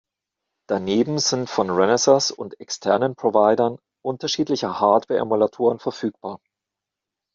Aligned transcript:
Daneben 0.67 1.19
sind 1.19 1.47
von 1.47 1.69
Renesas 1.69 2.31
und 2.31 2.59
externen 2.59 3.13
Providern 3.13 3.77
unterschiedliche 4.03 4.79
Hardware-Emulatoren 4.79 5.77
verfügbar. 5.77 6.39